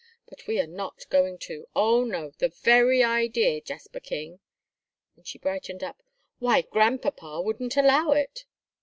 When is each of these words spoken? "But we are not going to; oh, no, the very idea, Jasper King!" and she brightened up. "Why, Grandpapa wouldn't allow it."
"But 0.27 0.47
we 0.47 0.59
are 0.59 0.65
not 0.65 1.07
going 1.11 1.37
to; 1.41 1.67
oh, 1.75 2.03
no, 2.03 2.31
the 2.31 2.49
very 2.49 3.03
idea, 3.03 3.61
Jasper 3.61 3.99
King!" 3.99 4.39
and 5.15 5.27
she 5.27 5.37
brightened 5.37 5.83
up. 5.83 6.01
"Why, 6.39 6.63
Grandpapa 6.63 7.39
wouldn't 7.39 7.77
allow 7.77 8.09
it." 8.13 8.45